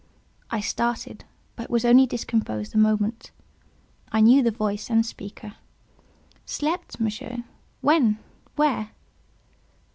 [0.49, 1.25] I started,
[1.55, 3.29] but was only discomposed a moment;
[4.11, 5.57] I knew the voice and speaker.
[6.43, 7.43] "Slept, Monsieur!
[7.81, 8.17] When?
[8.55, 8.93] where?"